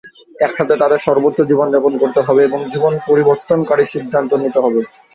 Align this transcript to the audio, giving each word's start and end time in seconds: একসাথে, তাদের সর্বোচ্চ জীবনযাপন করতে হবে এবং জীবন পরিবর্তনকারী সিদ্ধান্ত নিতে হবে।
একসাথে, 0.39 0.73
তাদের 0.77 0.99
সর্বোচ্চ 0.99 1.39
জীবনযাপন 1.43 1.93
করতে 1.97 2.19
হবে 2.21 2.41
এবং 2.43 2.59
জীবন 2.73 2.93
পরিবর্তনকারী 3.07 3.83
সিদ্ধান্ত 3.93 4.31
নিতে 4.43 4.59
হবে। 4.59 4.81